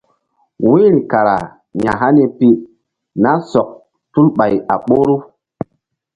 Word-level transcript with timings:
Wu̧yri 0.67 1.01
kara 1.11 1.37
ya̧hani 1.83 2.25
pi 2.37 2.49
nah 3.23 3.39
sɔk 3.51 3.69
tul 4.11 4.27
ɓay 4.37 4.53
a 4.73 4.75
ɓoru. 4.87 5.17